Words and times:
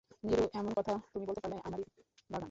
নীরু, 0.23 0.43
এমন 0.53 0.71
কথা 0.73 0.93
তুমি 1.13 1.25
বলতে 1.25 1.41
পারলে, 1.41 1.57
আমারই 1.63 1.83
বাগান? 1.83 2.39